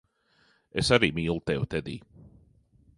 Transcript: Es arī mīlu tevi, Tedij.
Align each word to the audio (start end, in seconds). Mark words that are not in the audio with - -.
Es 0.83 0.89
arī 0.97 1.11
mīlu 1.19 1.37
tevi, 1.51 1.69
Tedij. 1.75 2.03